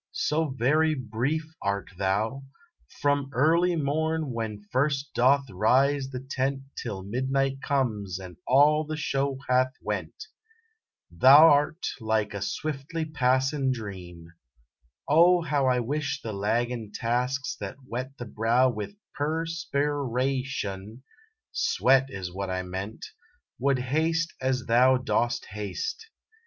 So 0.13 0.47
very 0.49 0.95
brief 0.95 1.45
art 1.61 1.91
thou, 1.95 2.45
From 3.01 3.29
early 3.33 3.75
morn 3.75 4.31
when 4.31 4.63
first 4.71 5.13
doth 5.13 5.47
rise 5.51 6.09
the 6.09 6.21
tent 6.27 6.63
Till 6.75 7.03
midnight 7.03 7.61
comes 7.61 8.17
and 8.17 8.37
all 8.47 8.83
the 8.83 8.97
show 8.97 9.37
hath 9.47 9.73
went; 9.79 10.25
Thou 11.11 11.55
rt 11.55 11.87
like 11.99 12.33
a 12.33 12.41
swiftly 12.41 13.05
passin 13.05 13.71
dream. 13.71 14.25
Oh, 15.07 15.43
how 15.43 15.65
1 15.65 15.85
wish 15.85 16.23
the 16.23 16.33
laggin 16.33 16.91
tasks 16.91 17.55
that 17.59 17.75
wet 17.85 18.17
the 18.17 18.25
brow 18.25 18.69
With 18.71 18.95
per 19.13 19.45
spi 19.45 19.83
ra 19.85 20.31
tion 20.43 21.03
(sweat 21.51 22.07
is 22.09 22.33
what 22.33 22.49
I 22.49 22.63
meant) 22.63 23.05
45 23.59 23.61
SONNETS 23.61 23.61
OF 23.61 23.61
A 23.61 23.61
BUDDING 23.61 23.61
BARD 23.61 23.63
Would 23.67 24.01
haste 24.01 24.33
as 24.61 24.65
thou 24.65 24.97
dost 24.97 25.45
haste. 25.51 26.07